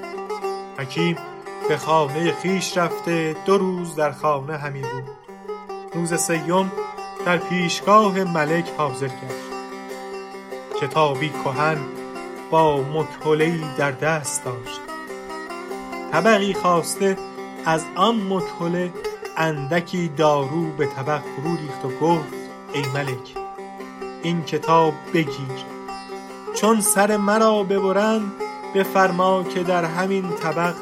حکیم 0.79 1.17
به 1.69 1.77
خانه 1.77 2.33
خویش 2.33 2.77
رفته 2.77 3.37
دو 3.47 3.59
روز 3.59 3.95
در 3.95 4.13
خانه 4.13 4.57
همی 4.57 4.81
بود. 4.81 5.11
روز 5.95 6.15
سیوم 6.15 6.73
در 7.27 7.39
پیشگاه 7.39 8.25
ملک 8.25 8.69
حاضر 8.79 9.07
گشت. 9.07 9.55
کتابی 10.81 11.29
کهن 11.29 11.79
با 12.51 12.85
ای 13.25 13.61
در 13.79 13.91
دست 13.91 14.45
داشت. 14.45 14.81
طبقی 16.13 16.55
خواسته 16.55 17.19
از 17.67 17.85
آن 17.95 18.33
مکحله 18.33 18.93
اندکی 19.37 20.09
دارو 20.09 20.71
به 20.79 20.87
طبق 20.87 21.21
فرو 21.21 21.57
ریخت 21.57 21.85
و 21.85 22.07
گفت 22.07 22.35
ای 22.73 22.83
ملک 22.95 23.37
این 24.23 24.43
کتاب 24.43 24.93
بگیر. 25.15 25.65
چون 26.55 26.81
سر 26.81 27.17
مرا 27.17 27.63
ببرند 27.63 28.33
بفرما 28.75 29.43
که 29.45 29.63
در 29.63 29.85
همین 29.85 30.31
طبق 30.31 30.75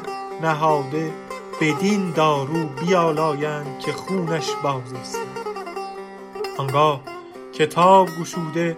نهاده 0.43 1.13
بدین 1.61 2.11
دارو 2.11 2.65
بیالایند 2.67 3.79
که 3.79 3.91
خونش 3.91 4.49
باز 4.63 4.93
ایستد 4.93 5.43
آنگاه 6.57 7.01
کتاب 7.53 8.09
گشوده 8.21 8.77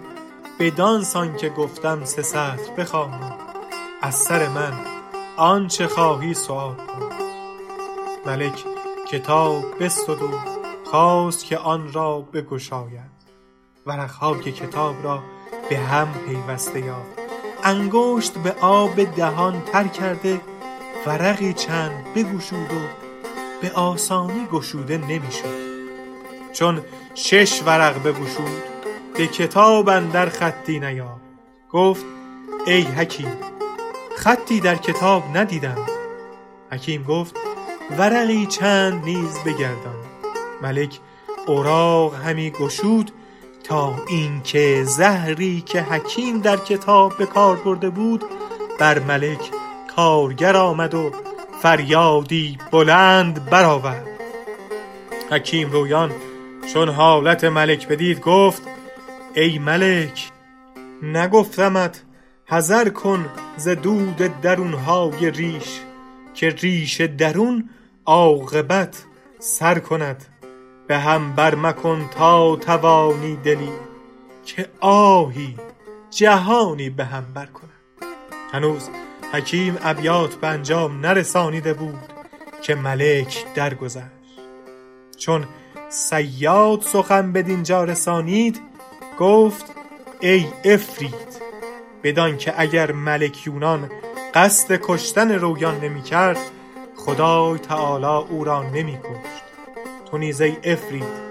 بدان 0.59 1.03
سان 1.03 1.37
که 1.37 1.49
گفتم 1.49 2.05
سه 2.05 2.21
سطر 2.21 2.71
بخوان 2.77 3.09
و 3.09 3.31
از 4.01 4.15
سر 4.15 4.47
من 4.47 4.73
آنچه 5.37 5.87
خواهی 5.87 6.33
سؤال 6.33 6.75
کن. 6.75 7.09
ملک 8.25 8.65
کتاب 9.07 9.83
بستد 9.83 10.21
و 10.21 10.31
خواست 10.85 11.45
که 11.45 11.57
آن 11.57 11.93
را 11.93 12.19
بگشاید. 12.19 13.15
ورقهای 13.85 14.51
کتاب 14.51 15.03
را 15.03 15.23
به 15.69 15.77
هم 15.77 16.07
پیوسته 16.27 16.79
یافت. 16.79 17.19
انگشت 17.63 18.37
به 18.37 18.55
آب 18.61 19.03
دهان 19.03 19.61
تر 19.61 19.87
کرده 19.87 20.41
ورقی 21.05 21.53
چند 21.53 22.13
بگشود 22.15 22.73
و 22.73 23.05
به 23.61 23.71
آسانی 23.71 24.45
گشوده 24.51 24.97
نمی‌شد 24.97 25.65
چون 26.53 26.81
شش 27.15 27.61
ورق 27.65 28.03
بگشود 28.03 28.63
به 29.17 29.27
کتاب 29.27 29.89
اندر 29.89 30.29
خطی 30.29 30.79
نیافت 30.79 31.21
گفت 31.71 32.05
ای 32.67 32.81
حکیم 32.81 33.37
خطی 34.15 34.59
در 34.59 34.75
کتاب 34.75 35.37
ندیدم. 35.37 35.77
حکیم 36.71 37.03
گفت 37.03 37.35
ورقی 37.97 38.45
چند 38.45 39.03
نیز 39.03 39.39
بگردان. 39.45 39.95
ملک 40.61 40.99
اوراق 41.47 42.15
همی 42.15 42.51
گشود 42.51 43.11
تا 43.63 43.95
اینکه 44.07 44.83
زهری 44.83 45.61
که 45.61 45.81
حکیم 45.81 46.39
در 46.39 46.57
کتاب 46.57 47.17
به 47.17 47.25
کار 47.25 47.55
برده 47.55 47.89
بود 47.89 48.23
بر 48.79 48.99
ملک 48.99 49.51
کارگر 49.95 50.57
آمد 50.57 50.93
و 50.93 51.11
فریادی 51.61 52.57
بلند 52.71 53.49
برآورد. 53.49 54.07
حکیم 55.31 55.71
رویان 55.71 56.11
چون 56.73 56.89
حالت 56.89 57.43
ملک 57.43 57.87
بدید 57.87 58.21
گفت 58.21 58.61
ای 59.35 59.59
ملک 59.59 60.31
نگفتمت 61.03 62.03
حذر 62.45 62.89
کن 62.89 63.29
ز 63.57 63.67
دود 63.67 64.41
درونهای 64.41 65.31
ریش 65.31 65.79
که 66.33 66.49
ریش 66.49 67.01
درون 67.01 67.69
عاقبت 68.05 69.03
سر 69.39 69.79
کند. 69.79 70.25
به 70.87 70.97
هم 70.97 71.35
بر 71.35 71.55
مکن 71.55 72.09
تا 72.17 72.55
توانی 72.55 73.35
دلی 73.35 73.71
که 74.45 74.69
آهی 74.79 75.55
جهانی 76.09 76.89
به 76.89 77.05
هم 77.05 77.25
بر 77.33 77.45
کند. 77.45 77.69
هنوز 78.51 78.89
حکیم 79.33 79.77
ابیات 79.81 80.35
به 80.35 80.47
انجام 80.47 81.05
نرسانیده 81.05 81.73
بود 81.73 81.99
که 82.61 82.75
ملک 82.75 83.45
درگذشت. 83.55 84.05
چون 85.17 85.45
صیاد 85.89 86.81
سخن 86.81 87.31
بدینجا 87.31 87.83
رسانید 87.83 88.61
گفت 89.19 89.65
ای 90.19 90.45
عفریت 90.65 91.39
بدانکه 92.03 92.53
اگر 92.57 92.91
ملک 92.91 93.47
یونان 93.47 93.89
قصد 94.33 94.79
کشتن 94.81 95.31
رویان 95.31 95.79
نمی 95.79 96.01
کرد 96.01 96.37
خدای 96.97 97.59
تعالی 97.59 98.27
او 98.29 98.43
را 98.43 98.63
نمی 98.63 98.97
کشت 98.97 99.43
تو 100.11 100.17
نیز 100.17 100.41
ای 100.41 100.51
عفریت 100.51 101.25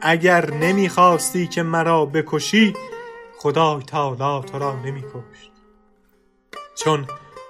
اگر 0.00 0.50
نمی 0.50 0.88
خواستی 0.88 1.46
که 1.46 1.62
مرا 1.62 2.06
بکشی 2.06 2.74
خدای 3.38 3.82
تعالی 3.82 4.46
تو 4.46 4.58
را 4.58 4.76
نمی 4.84 5.02
کشت 5.02 5.50
چون 6.74 7.06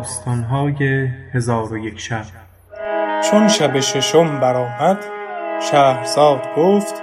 داستانهای 0.00 1.08
هزار 1.34 1.72
و 1.72 1.78
یک 1.86 2.00
شب. 2.00 2.24
چون 3.30 3.48
شب 3.48 3.80
ششم 3.80 4.40
برآمد 4.40 5.04
شهرزاد 5.70 6.42
گفت 6.56 6.94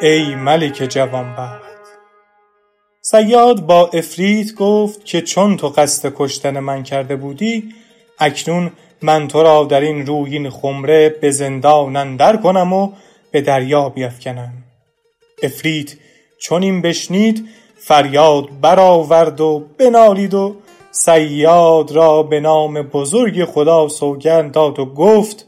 ای 0.00 0.34
ملک 0.34 0.86
جوانبخت. 0.88 1.88
صیاد 3.02 3.66
با 3.66 3.90
عفریت 3.92 4.54
گفت 4.54 5.04
که 5.04 5.20
چون 5.20 5.56
تو 5.56 5.68
قصد 5.68 6.12
کشتن 6.16 6.58
من 6.58 6.82
کرده 6.82 7.16
بودی 7.16 7.74
اکنون 8.18 8.70
من 9.02 9.28
تو 9.28 9.42
را 9.42 9.64
در 9.64 9.80
این 9.80 10.06
رویین 10.06 10.50
خمره 10.50 11.08
به 11.08 11.30
زندان 11.30 11.96
اندر 11.96 12.36
کنم 12.36 12.72
و 12.72 12.92
به 13.30 13.40
دریا 13.40 13.88
بیفکنم. 13.88 14.52
عفریت 15.42 15.94
چون 16.40 16.62
این 16.62 16.82
بشنید 16.82 17.48
فریاد 17.76 18.60
برآورد 18.60 19.40
و 19.40 19.64
بنالید 19.78 20.34
و 20.34 20.56
صیاد 20.90 21.92
را 21.92 22.22
به 22.22 22.40
نام 22.40 22.82
بزرگ 22.82 23.44
خدا 23.44 23.88
سوگند 23.88 24.52
داد 24.52 24.78
و 24.78 24.86
گفت 24.86 25.46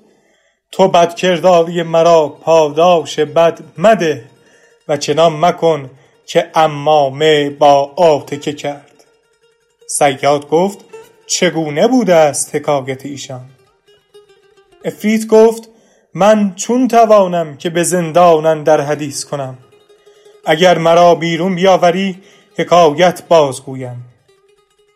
تو 0.72 0.88
بدکرداری 0.88 1.82
مرا 1.82 2.28
پاداش 2.28 3.18
بد 3.18 3.60
مده 3.78 4.24
و 4.88 4.96
چنان 4.96 5.40
مکن 5.40 5.90
که 6.26 6.50
عمامه 6.54 7.50
با 7.50 7.92
آتکه 7.96 8.52
کرد. 8.52 9.04
صیاد 9.86 10.48
گفت 10.48 10.78
چگونه 11.26 11.88
بوده 11.88 12.14
است 12.14 12.54
حکایت 12.54 13.06
ایشان؟ 13.06 13.44
عفریت 14.84 15.26
گفت 15.26 15.68
من 16.14 16.54
چون 16.54 16.88
توانم 16.88 17.56
که 17.56 17.70
به 17.70 17.82
زندان 17.82 18.46
اندر 18.46 18.80
حدیث 18.80 19.24
کنم 19.24 19.58
اگر 20.46 20.78
مرا 20.78 21.14
بیرون 21.14 21.54
بیاوری 21.54 22.18
حکایت 22.58 23.22
بازگویم. 23.28 24.11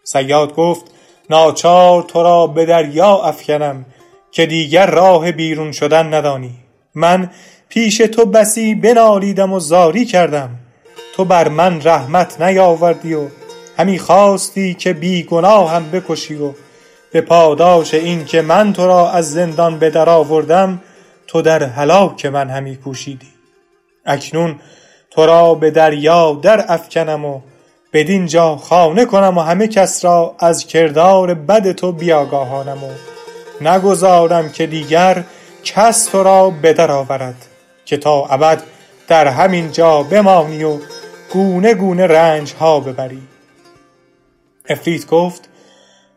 صیاد 0.07 0.55
گفت 0.55 0.85
ناچار 1.31 2.03
تو 2.03 2.23
را 2.23 2.47
به 2.47 2.67
دریا 2.67 3.23
افکنم 3.23 3.85
که 4.33 4.47
دیگر 4.47 4.87
راه 4.87 5.33
بیرون 5.33 5.73
شدن 5.73 6.15
ندانی. 6.15 6.55
من 6.95 7.31
پیش 7.69 7.97
تو 7.97 8.25
بسی 8.25 8.75
بنالیدم 8.75 9.53
و 9.53 9.61
زاری 9.61 10.05
کردم. 10.05 10.51
تو 11.15 11.25
بر 11.25 11.49
من 11.49 11.83
رحمت 11.85 12.41
نیاوردی 12.41 13.15
و 13.15 13.29
همی 13.79 13.99
خواستی 13.99 14.75
که 14.75 14.93
بی 14.93 15.23
بکشی 15.93 16.35
و 16.35 16.53
به 17.13 17.21
پاداش 17.21 17.95
این 17.95 18.25
که 18.25 18.43
من 18.43 18.73
تو 18.73 18.87
را 18.87 19.11
از 19.11 19.33
زندان 19.33 19.79
به 19.79 19.91
در 19.91 20.09
آوردم 20.09 20.81
تو 21.27 21.43
در 21.43 21.63
هلاک 21.63 22.27
من 22.27 22.51
همی 22.51 22.77
کوشیدی 22.77 23.29
اکنون 24.05 24.61
تو 25.11 25.27
را 25.27 25.55
به 25.55 25.71
دریا 25.71 26.39
در 26.43 26.65
افکنم 26.69 27.25
و 27.25 27.41
بدین 27.97 28.27
جا 28.27 28.57
خانه 28.57 29.05
کنم 29.05 29.39
و 29.39 29.41
همه 29.41 29.69
کس 29.69 30.05
را 30.05 30.35
از 30.39 30.67
کردار 30.67 31.35
بد 31.35 31.73
تو 31.73 31.93
بیاگاهانم 31.93 32.85
و 32.85 32.91
نگذارم 33.61 34.49
که 34.49 34.67
دیگر 34.67 35.25
کس 35.65 36.05
تو 36.05 36.23
را 36.23 36.51
به 36.51 36.73
در 36.73 36.91
آورد 36.91 37.35
که 37.85 37.97
تا 37.97 38.27
ابد 38.27 38.63
در 39.09 39.27
همین 39.29 39.73
جا 39.73 40.03
بمانی 40.03 40.65
و 40.65 40.79
گونه 41.33 41.75
گونه 41.75 42.07
رنج 42.07 42.53
ها 42.53 42.81
ببری. 42.81 43.23
عفریت 44.69 45.07
گفت 45.07 45.49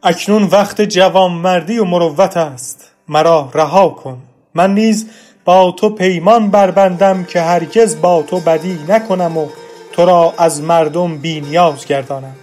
اکنون 0.04 0.44
وقت 0.44 0.82
جوانمردی 0.82 1.80
و 1.80 1.86
مروت 1.86 2.38
است. 2.38 2.92
مرا 3.08 3.50
رها 3.54 3.90
کن. 3.90 4.22
من 4.54 4.74
نیز 4.74 5.10
با 5.46 5.72
تو 5.72 5.90
پیمان 5.90 6.52
بربندم 6.52 7.24
که 7.24 7.42
هرگز 7.42 8.02
با 8.02 8.22
تو 8.22 8.40
بدی 8.40 8.80
نکنم 8.88 9.38
و 9.38 9.48
تو 9.92 10.06
را 10.06 10.34
از 10.38 10.62
مردم 10.62 11.18
بی 11.18 11.42
نیاز 11.42 11.86
گردانم. 11.86 12.36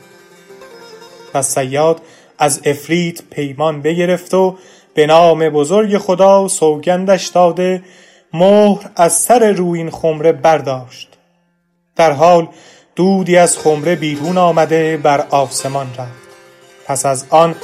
پس 1.34 1.54
صیاد 1.54 2.00
از 2.38 2.60
عفریت 2.64 3.22
پیمان 3.30 3.82
بگرفت 3.82 4.34
و 4.34 4.56
به 4.94 5.06
نام 5.06 5.48
بزرگ 5.48 5.98
خدا 5.98 6.48
سوگندش 6.48 7.26
داده 7.26 7.82
مهر 8.32 8.90
از 8.96 9.12
سر 9.12 9.52
رویین 9.52 9.90
خمره 9.90 10.32
برداشت. 10.32 11.08
در 11.96 12.12
حال 12.12 12.48
دودی 12.96 13.36
از 13.36 13.58
خمره 13.58 13.96
بیرون 13.96 14.38
آمده 14.38 14.96
بر 14.96 15.26
آسمان 15.30 15.86
رفت. 15.98 16.26
پس 16.86 17.06
از 17.06 17.26
آن 17.30 17.54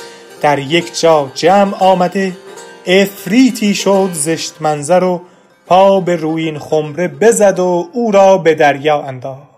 در 0.41 0.59
یک 0.59 1.01
جا 1.01 1.31
جمع 1.35 1.75
آمده 1.79 2.37
عفریتی 2.87 3.75
شد 3.75 4.11
زشت 4.13 4.55
منظر 4.61 5.05
و 5.05 5.23
پا 5.67 6.01
به 6.01 6.17
رویین 6.17 6.59
خمره 6.59 7.09
بزد 7.09 7.59
و 7.59 7.89
او 7.93 8.11
را 8.11 8.39
به 8.39 8.55
دریا 8.55 9.03
انداخت. 9.03 9.52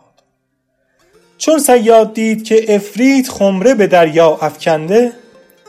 چون 1.38 1.58
صیاد 1.58 2.14
دید 2.14 2.44
که 2.44 2.64
عفریت 2.68 3.28
خمره 3.28 3.74
به 3.74 3.86
دریا 3.86 4.38
افکنده 4.40 5.12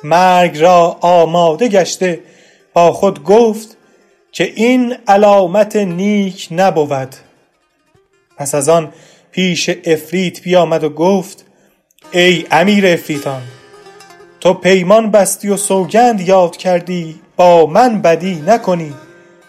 مرگ 0.04 0.58
را 0.58 0.97
آماده 1.01 1.67
گشته. 1.67 2.19
با 2.73 2.91
خود 2.91 3.23
گفت 3.23 3.78
که 4.32 4.43
این 4.56 4.95
علامت 5.08 5.75
نیک 5.75 6.47
نبود. 6.51 7.15
پس 8.38 8.56
از 8.56 8.69
آن 8.69 8.93
پیش 9.32 9.69
عفریت 9.69 10.41
بیامد 10.41 10.84
و 10.84 10.89
گفت 10.89 11.45
ای 12.12 12.45
امیر 12.51 12.86
عفریتان 12.86 13.41
تو 14.41 14.54
پیمان 14.54 15.12
بستی 15.12 15.49
و 15.49 15.58
سوگند 15.58 16.21
یاد 16.21 16.58
کردی 16.58 17.21
با 17.36 17.65
من 17.65 18.01
بدی 18.01 18.43
نکنی 18.47 18.93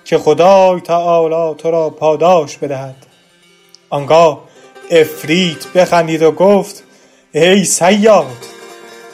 که 0.05 0.19
خدای 0.19 0.81
تعالی 0.81 1.55
تو 1.59 1.71
را 1.71 1.91
پاداش 1.91 2.59
بدهد. 2.59 3.07
آنگاه 3.91 4.46
عفریت 4.91 5.67
بخندید 5.75 6.23
و 6.23 6.31
گفت 6.33 6.83
ای 7.33 7.65
صیاد 7.65 8.37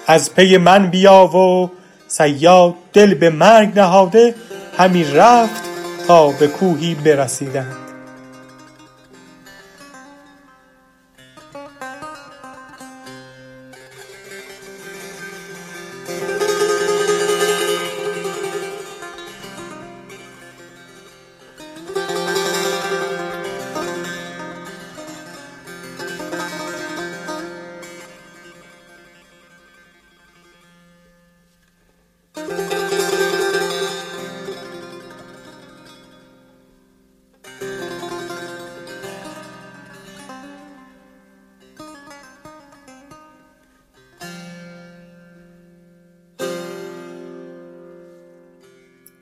از 0.07 0.35
پی 0.35 0.57
من 0.57 0.91
بیا 0.91 1.27
و 1.27 1.71
صیاد 2.09 2.75
دل 2.93 3.15
به 3.15 3.31
مرگ 3.31 3.79
نهاده 3.79 4.35
همی 4.79 5.05
رفت 5.05 5.63
تا 6.07 6.29
به 6.29 6.47
کوهی 6.47 6.95
برسیدند 6.95 7.82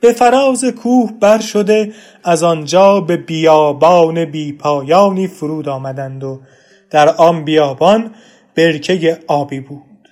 به 0.00 0.12
فراز 0.12 0.64
کوه 0.64 1.12
بر 1.20 1.40
شده 1.40 1.92
از 2.24 2.42
آنجا 2.42 3.00
به 3.00 3.16
بیابان 3.16 4.24
بی 4.24 4.52
پایانی 4.52 5.26
فرود 5.26 5.68
آمدند 5.68 6.24
و 6.24 6.40
در 6.90 7.08
آن 7.08 7.44
بیابان 7.44 8.14
برکه 8.54 9.18
آبی 9.26 9.60
بود. 9.60 10.08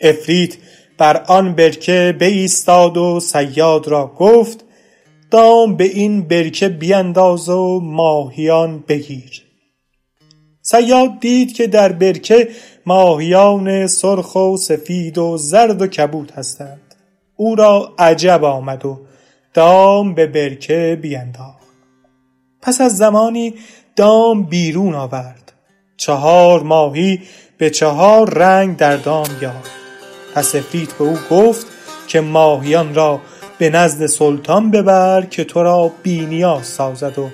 عفریت 0.00 0.56
بر 0.98 1.16
آن 1.16 1.54
برکه 1.54 2.16
بایستاد 2.20 2.96
و 2.96 3.20
صیاد 3.20 3.88
را 3.88 4.06
گفت 4.18 4.64
دام 5.30 5.76
به 5.76 5.84
این 5.84 6.28
برکه 6.28 6.68
بینداز 6.68 7.48
و 7.48 7.80
ماهیان 7.80 8.84
بگیر. 8.88 9.42
صیاد 10.62 11.20
دید 11.20 11.52
که 11.52 11.66
در 11.66 11.92
برکه 11.92 12.48
ماهیان 12.86 13.86
سرخ 13.86 14.34
و 14.34 14.56
سفید 14.56 15.18
و 15.18 15.36
زرد 15.36 15.82
و 15.82 15.86
کبود 15.86 16.30
هستند. 16.30 16.83
او 17.36 17.54
را 17.54 17.94
عجب 17.98 18.44
آمد 18.44 18.86
و 18.86 19.00
دام 19.54 20.14
به 20.14 20.26
برکه 20.26 20.98
بینداخت. 21.02 21.64
پس 22.62 22.80
از 22.80 22.96
زمانی 22.96 23.54
دام 23.96 24.42
بیرون 24.42 24.94
آورد. 24.94 25.52
چهار 25.96 26.62
ماهی 26.62 27.22
به 27.58 27.70
چهار 27.70 28.30
رنگ 28.30 28.76
در 28.76 28.96
دام 28.96 29.28
یافت. 29.42 29.70
پس 30.34 30.54
عفریت 30.54 30.92
به 30.92 31.04
او 31.04 31.18
گفت 31.30 31.66
که 32.08 32.20
ماهیان 32.20 32.94
را 32.94 33.20
به 33.58 33.70
نزد 33.70 34.06
سلطان 34.06 34.70
ببر 34.70 35.22
که 35.22 35.44
تو 35.44 35.62
را 35.62 35.92
بی 36.02 36.26
نیاز 36.26 36.66
سازد 36.66 37.18
و 37.18 37.30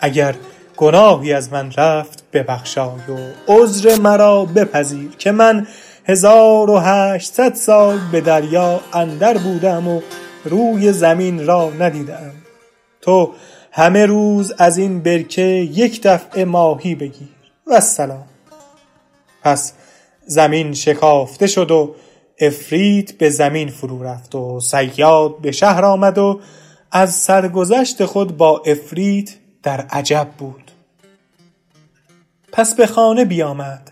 اگر 0.00 0.34
گناهی 0.76 1.32
از 1.32 1.52
من 1.52 1.72
رفت 1.72 2.24
ببخشای 2.32 2.86
و 3.08 3.16
عذر 3.48 4.00
مرا 4.00 4.44
بپذیر 4.44 5.10
که 5.18 5.32
من 5.32 5.66
هزار 6.04 6.70
و 6.70 6.78
هشتصد 6.78 7.54
سال 7.54 7.98
به 8.12 8.20
دریا 8.20 8.80
اندر 8.92 9.38
بوده 9.38 9.70
ام 9.70 9.88
و 9.88 10.00
روی 10.44 10.92
زمین 10.92 11.46
را 11.46 11.70
ندیده 11.70 12.18
ام 12.18 12.32
تو 13.00 13.32
همه 13.72 14.06
روز 14.06 14.52
از 14.58 14.78
این 14.78 15.02
برکه 15.02 15.42
یک 15.42 16.02
دفعه 16.02 16.44
ماهی 16.44 16.94
بگیر. 16.94 17.28
والسلام. 17.66 18.24
پس 19.42 19.72
زمین 20.26 20.74
شکافته 20.74 21.46
شد 21.46 21.70
و 21.70 21.94
عفریت 22.40 23.12
به 23.12 23.30
زمین 23.30 23.68
فرو 23.68 24.02
رفت 24.02 24.34
و 24.34 24.60
صیاد 24.60 25.38
به 25.38 25.52
شهر 25.52 25.84
آمد 25.84 26.18
و 26.18 26.40
از 26.92 27.14
سرگذشت 27.14 28.04
خود 28.04 28.36
با 28.36 28.62
عفریت 28.66 29.30
در 29.62 29.80
عجب 29.80 30.28
بود. 30.38 30.70
پس 32.52 32.74
به 32.74 32.86
خانه 32.86 33.24
بیامد. 33.24 33.91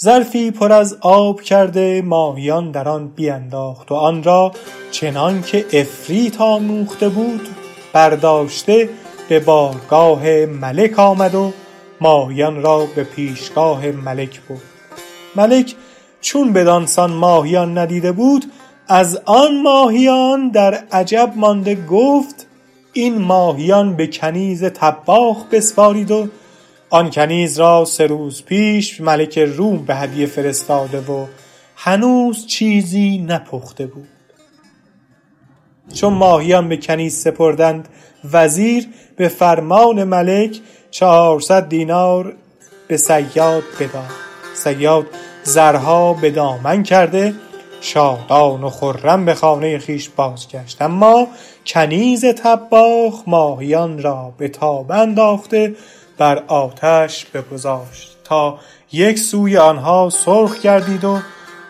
ظرفی 0.00 0.50
پر 0.50 0.72
از 0.72 0.96
آب 1.00 1.40
کرده 1.40 2.02
ماهیان 2.02 2.70
در 2.70 2.88
آن 2.88 3.08
بینداخت 3.08 3.92
و 3.92 3.94
آن 3.94 4.22
را 4.22 4.52
چنان 4.90 5.42
که 5.42 5.66
عفریت 5.72 6.40
آموخته 6.40 7.08
بود 7.08 7.48
برداشته 7.92 8.88
به 9.28 9.40
بارگاه 9.40 10.46
ملک 10.46 10.98
آمد 10.98 11.34
و 11.34 11.52
ماهیان 12.00 12.62
را 12.62 12.86
به 12.96 13.04
پیشگاه 13.04 13.86
ملک 13.86 14.40
برد. 14.48 14.62
ملک 15.36 15.74
چون 16.20 16.52
بدان 16.52 16.86
سان 16.86 17.12
ماهیان 17.12 17.78
ندیده 17.78 18.12
بود 18.12 18.44
از 18.88 19.20
آن 19.24 19.62
ماهیان 19.62 20.48
در 20.48 20.74
عجب 20.74 21.32
مانده 21.36 21.74
گفت 21.74 22.46
این 22.92 23.18
ماهیان 23.18 23.96
به 23.96 24.06
کنیز 24.06 24.72
طباخ 24.72 25.44
بسپارید 25.52 26.10
و 26.10 26.28
آن 26.92 27.10
کنیز 27.10 27.60
را 27.60 27.84
سه 27.84 28.06
روز 28.06 28.44
پیش 28.44 29.00
ملک 29.00 29.38
روم 29.38 29.84
به 29.84 29.94
هدیه 29.94 30.26
فرستاده 30.26 31.00
و 31.00 31.26
هنوز 31.76 32.46
چیزی 32.46 33.18
نپخته 33.18 33.86
بود. 33.86 34.08
چون 35.94 36.12
ماهیان 36.12 36.68
به 36.68 36.76
کنیز 36.76 37.22
سپردند 37.22 37.88
وزیر 38.32 38.88
به 39.16 39.28
فرمان 39.28 40.04
ملک 40.04 40.60
چهارصد 40.90 41.68
دینار 41.68 42.34
به 42.88 42.96
صیاد 42.96 43.62
بداد. 43.80 44.10
صیاد 44.54 45.06
زرها 45.42 46.12
به 46.14 46.30
دامن 46.30 46.82
کرده 46.82 47.34
شادان 47.82 48.64
و 48.64 48.70
خرم 48.70 49.24
به 49.24 49.34
خانه 49.34 49.78
خویش 49.78 50.08
بازگشت. 50.08 50.82
اما 50.82 51.28
کنیز 51.66 52.24
طباخ 52.34 53.22
ماهیان 53.26 54.02
را 54.02 54.32
به 54.38 54.48
تابه 54.48 54.94
انداخته 54.94 55.74
بر 56.18 56.38
آتش 56.46 57.24
بگذاشت 57.24 58.16
تا 58.24 58.58
یک 58.92 59.18
سوی 59.18 59.56
آنها 59.56 60.10
سرخ 60.10 60.60
گردید 60.60 61.04
و 61.04 61.18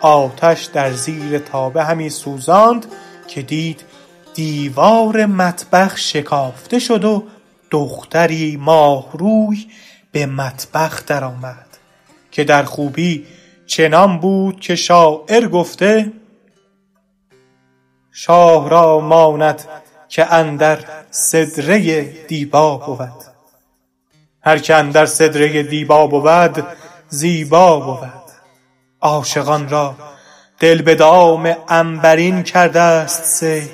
آتش 0.00 0.64
در 0.64 0.92
زیر 0.92 1.38
تابه 1.38 1.84
همی 1.84 2.10
سوزاند 2.10 2.86
که 3.28 3.42
دید 3.42 3.84
دیوار 4.34 5.26
مطبخ 5.26 5.96
شکافته 5.96 6.78
شد 6.78 7.04
و 7.04 7.22
دختری 7.70 8.56
ماهروی 8.56 9.66
به 10.12 10.26
مطبخ 10.26 11.06
در 11.06 11.24
آمد 11.24 11.66
که 12.30 12.44
در 12.44 12.62
خوبی 12.62 13.26
چنان 13.72 14.18
بود 14.18 14.60
که 14.60 14.76
شاعر 14.76 15.48
گفته 15.48 16.12
شاه 18.10 18.70
را 18.70 19.00
ماند 19.00 19.64
که 20.08 20.32
اندر 20.32 20.78
سدره 21.10 22.02
دیبا 22.02 22.76
بود. 22.76 23.24
هر 24.42 24.58
که 24.58 24.74
اندر 24.74 25.06
سدره 25.06 25.62
دیبا 25.62 26.06
بود 26.06 26.66
زیبا 27.08 27.80
بود. 27.80 28.22
عاشقان 29.00 29.68
را 29.68 29.94
دل 30.58 30.82
به 30.82 30.94
دام 30.94 31.56
عنبرین 31.68 32.42
کرده 32.42 33.06
ست 33.06 33.24
صید 33.24 33.70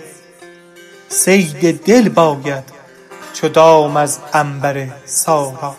صید 1.09 1.85
دل 1.85 2.09
باید 2.09 2.65
چو 3.33 3.49
دام 3.49 3.97
از 3.97 4.19
عنبر 4.35 4.89
سارا. 5.05 5.77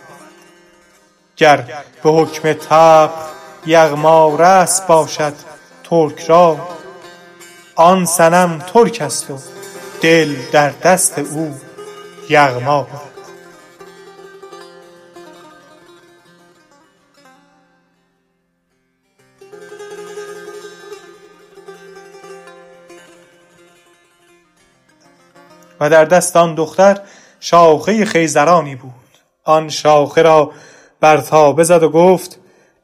گر 1.37 1.83
به 2.03 2.09
حکم 2.09 2.53
طبع 2.53 3.28
یغمارست 3.65 4.87
باشد 4.87 5.33
ترک 5.83 6.19
را. 6.19 6.57
آن 7.75 8.05
صنم 8.05 8.59
ترک 8.73 9.01
است 9.01 9.31
و 9.31 9.37
دل 10.01 10.35
در 10.51 10.69
دست 10.69 11.19
او 11.19 11.53
یغما 12.29 12.83
بود 12.83 13.09
و 25.79 25.89
در 25.89 26.05
دست 26.05 26.37
آن 26.37 26.55
دختر 26.55 27.01
شاخه 27.39 28.05
خیزرانی 28.05 28.75
بود. 28.75 28.93
آن 29.43 29.69
شاخه 29.69 30.21
را 30.21 30.51
بر 30.99 31.17
تابه 31.17 31.63
زد 31.63 31.83
و 31.83 31.89
گفت 31.89 32.39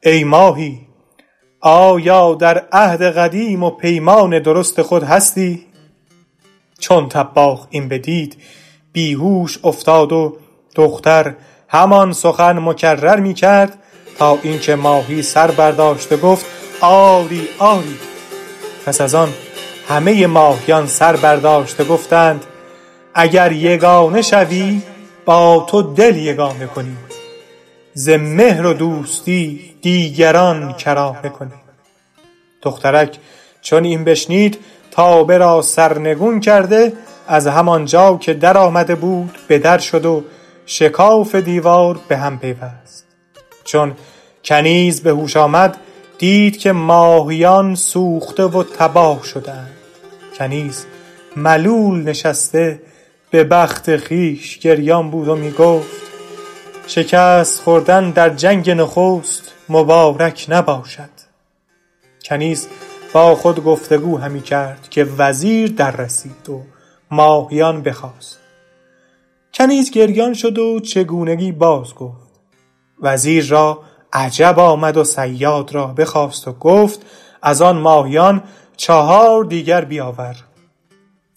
ای 0.06 0.24
ماهی 0.24 0.80
آیا 1.60 2.34
در 2.34 2.66
عهد 2.72 3.02
قدیم 3.02 3.62
و 3.62 3.70
پیمان 3.70 4.38
درست 4.38 4.82
خود 4.82 5.02
هستی؟ 5.02 5.66
چون 6.78 7.08
طباخ 7.08 7.66
این 7.70 7.88
بدید 7.88 8.36
بی 8.92 9.14
هوش 9.14 9.58
افتاد 9.64 10.12
و 10.12 10.36
دختر 10.74 11.34
همان 11.68 12.12
سخن 12.12 12.58
مکرر 12.58 13.20
می 13.20 13.34
کرد 13.34 13.78
تا 14.18 14.38
اینکه 14.42 14.76
ماهی 14.76 15.22
سر 15.22 15.50
برداشت 15.50 16.12
و 16.12 16.16
گفت 16.16 16.46
آری 16.80 17.48
آری. 17.58 17.96
پس 18.86 19.00
از 19.00 19.14
آن 19.14 19.28
همه 19.88 20.26
ماهیان 20.26 20.86
سر 20.86 21.16
برداشته 21.16 21.84
گفتند 21.84 22.44
اگر 23.14 23.52
یگانه 23.52 24.22
شوی 24.22 24.82
با 25.24 25.66
تو 25.70 25.82
دل 25.82 26.16
یگانه 26.16 26.66
کنیم. 26.66 26.98
ز 27.98 28.08
مهر 28.08 28.66
و 28.66 28.72
دوستی 28.72 29.60
دیگران 29.82 30.72
کرانه 30.72 31.28
کنیم 31.28 31.60
دخترک 32.62 33.18
چون 33.62 33.84
این 33.84 34.04
بشنید 34.04 34.58
تابه 34.90 35.38
را 35.38 35.62
سرنگون 35.62 36.40
کرده 36.40 36.92
از 37.28 37.46
همان 37.46 37.84
جا 37.84 38.16
که 38.16 38.34
در 38.34 38.58
آمده 38.58 38.94
بود 38.94 39.38
به 39.48 39.58
در 39.58 39.78
شد 39.78 40.06
و 40.06 40.24
شکاف 40.66 41.34
دیوار 41.34 42.00
به 42.08 42.16
هم 42.16 42.38
پیوست. 42.38 43.06
چون 43.64 43.92
کنیز 44.44 45.02
به 45.02 45.10
هوش 45.10 45.36
آمد 45.36 45.76
دید 46.18 46.56
که 46.56 46.72
ماهیان 46.72 47.74
سوخته 47.74 48.44
و 48.44 48.62
تباه 48.62 49.24
شدند. 49.24 49.76
کنیز 50.38 50.86
ملول 51.36 52.02
نشسته 52.02 52.80
به 53.30 53.44
بخت 53.44 53.96
خویش 53.96 54.58
گریان 54.58 55.10
بود 55.10 55.28
و 55.28 55.36
می 55.36 55.50
گفت 55.50 56.05
شکست 56.88 57.60
خوردن 57.60 58.10
در 58.10 58.30
جنگ 58.30 58.70
نخست 58.70 59.52
مبارک 59.68 60.46
نباشد. 60.48 61.10
کنیز 62.24 62.68
با 63.12 63.34
خود 63.34 63.64
گفت 63.64 63.92
و 63.92 63.98
گو 63.98 64.18
همی 64.18 64.42
کرد 64.42 64.88
که 64.90 65.04
وزیر 65.04 65.72
در 65.72 65.90
رسید 65.90 66.48
و 66.48 66.62
ماهیان 67.10 67.82
بخواست. 67.82 68.38
کنیز 69.54 69.90
گریان 69.90 70.34
شد 70.34 70.58
و 70.58 70.80
چگونگی 70.80 71.52
باز 71.52 71.94
گفت. 71.94 72.40
وزیر 73.02 73.46
را 73.46 73.82
عجب 74.12 74.58
آمد 74.58 74.96
و 74.96 75.04
صیاد 75.04 75.74
را 75.74 75.86
بخواست 75.86 76.48
و 76.48 76.52
گفت 76.52 77.06
از 77.42 77.62
آن 77.62 77.78
ماهیان 77.78 78.42
چهار 78.76 79.44
دیگر 79.44 79.84
بیاور. 79.84 80.36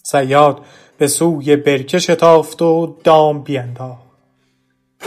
صیاد 0.03 0.61
به 0.97 1.07
سوی 1.07 1.55
برکه 1.55 1.99
شتافت 1.99 2.61
و 2.61 2.97
دام 3.03 3.43
بینداخت. 3.43 4.08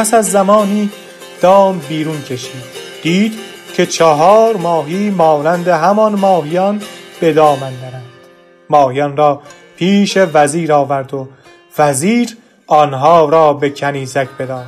پس 0.03 0.15
از 0.15 0.31
زمانی 0.31 0.91
دام 1.41 1.79
بیرون 1.79 2.23
کشید. 2.23 2.62
دید 3.03 3.33
که 3.75 3.87
چهار 3.87 4.57
ماهی 4.57 5.11
مانند 5.11 5.69
همان 5.69 6.15
ماهیان 6.15 6.83
به 7.21 7.33
دام 7.33 7.62
اندرند. 7.62 8.03
ماهیان 8.71 9.17
را 9.17 9.43
پیش 9.77 10.19
وزیر 10.35 10.73
آورد 10.73 11.15
و 11.15 11.29
وزیر 11.79 12.37
آنها 12.67 13.25
را 13.25 13.53
به 13.53 13.71
کنیزک 13.71 14.29
بداد. 14.38 14.67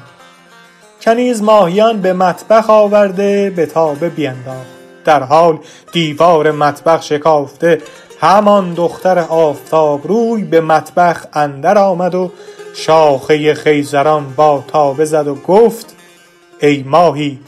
کنیز 1.03 1.43
ماهیان 1.43 2.01
به 2.01 2.13
مطبخ 2.13 2.71
آورده 2.71 3.51
به 3.51 3.67
تابه 3.67 4.09
بینداخت. 4.09 4.67
در 5.05 5.23
حال 5.23 5.59
دیوار 5.93 6.51
مطبخ 6.51 7.03
شکافته 7.03 7.83
همان 8.21 8.75
دختر 8.75 9.19
آفتابروی 9.19 10.45
به 10.45 10.61
مطبخ 10.61 11.27
اندر 11.33 11.79
آمد 11.79 12.15
و 12.15 12.33
شاخه 12.75 13.55
خیزران 13.55 14.35
با 14.37 14.65
تابه 14.69 15.05
زد 15.05 15.27
و 15.27 15.35
گفت 15.35 15.97
ای 16.61 16.83
ماهی 16.83 17.41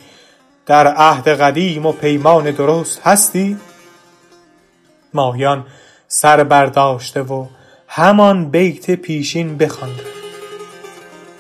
در 0.67 0.87
عهد 0.87 1.29
قدیم 1.29 1.87
و 1.87 1.93
پیمان 1.93 2.51
درست 2.51 3.01
هستی؟ 3.05 3.57
ماهیان 5.15 5.67
سر 6.09 6.45
برداشته 6.45 7.23
و 7.23 7.47
همان 7.89 8.51
بیت 8.51 8.91
پیشین 8.91 9.57
بخواندند 9.57 10.07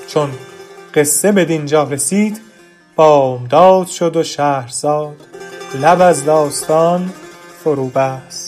چون 0.06 0.30
قصه 0.94 1.32
بدینجا 1.32 1.82
رسید 1.82 2.40
بامداد 2.96 3.86
شد 3.86 4.16
و 4.16 4.22
شهرزاد 4.22 5.16
لب 5.82 6.00
از 6.00 6.24
داستان 6.24 7.12
فرو 7.64 7.88
بست. 7.88 8.45